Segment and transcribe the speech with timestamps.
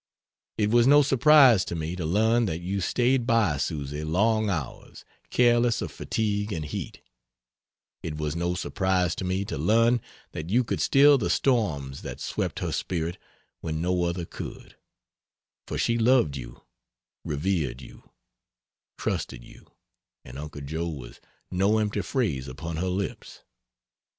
[0.57, 5.05] It was no surprise to me to learn that you stayed by Susy long hours,
[5.29, 7.01] careless of fatigue and heat,
[8.01, 10.01] it was no surprise to me to learn
[10.31, 13.19] that you could still the storms that swept her spirit
[13.59, 14.75] when no other could;
[15.67, 16.63] for she loved you,
[17.23, 18.09] revered you,
[18.97, 19.67] trusted you,
[20.25, 21.21] and "Uncle Joe" was
[21.51, 23.43] no empty phrase upon her lips!